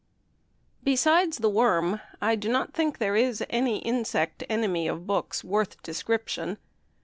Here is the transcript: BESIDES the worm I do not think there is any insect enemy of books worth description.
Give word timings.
BESIDES 0.83 1.37
the 1.37 1.49
worm 1.51 2.01
I 2.19 2.35
do 2.35 2.49
not 2.49 2.73
think 2.73 2.97
there 2.97 3.15
is 3.15 3.43
any 3.51 3.77
insect 3.77 4.43
enemy 4.49 4.87
of 4.87 5.05
books 5.05 5.43
worth 5.43 5.79
description. 5.83 6.57